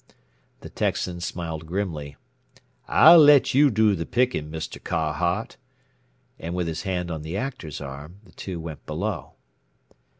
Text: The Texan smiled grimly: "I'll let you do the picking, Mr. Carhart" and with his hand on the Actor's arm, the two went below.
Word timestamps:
The 0.61 0.69
Texan 0.71 1.21
smiled 1.21 1.67
grimly: 1.67 2.15
"I'll 2.87 3.19
let 3.19 3.53
you 3.53 3.69
do 3.69 3.93
the 3.93 4.07
picking, 4.07 4.49
Mr. 4.49 4.83
Carhart" 4.83 5.57
and 6.39 6.55
with 6.55 6.65
his 6.67 6.81
hand 6.81 7.11
on 7.11 7.21
the 7.21 7.37
Actor's 7.37 7.79
arm, 7.79 8.17
the 8.25 8.31
two 8.31 8.59
went 8.59 8.83
below. 8.87 9.33